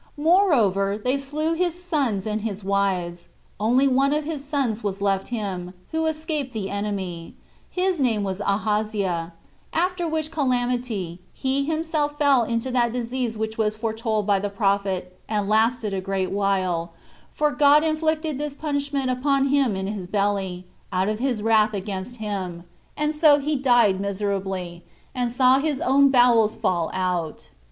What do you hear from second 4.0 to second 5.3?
of his sons was left